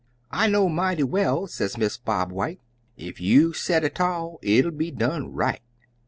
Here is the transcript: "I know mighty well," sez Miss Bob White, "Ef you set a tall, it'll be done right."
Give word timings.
"I 0.31 0.47
know 0.47 0.67
mighty 0.67 1.03
well," 1.03 1.45
sez 1.45 1.77
Miss 1.77 1.95
Bob 1.95 2.31
White, 2.31 2.59
"Ef 2.97 3.21
you 3.21 3.53
set 3.53 3.83
a 3.83 3.89
tall, 3.91 4.39
it'll 4.41 4.71
be 4.71 4.89
done 4.89 5.31
right." 5.31 5.61